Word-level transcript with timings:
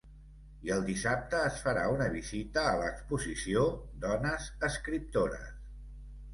I 0.67 0.71
el 0.75 0.79
dissabte 0.87 1.41
es 1.49 1.59
farà 1.65 1.83
una 1.97 2.07
visita 2.15 2.65
a 2.71 2.73
l’exposició 2.81 3.69
‘Dones 4.09 4.51
escriptores’. 4.73 5.57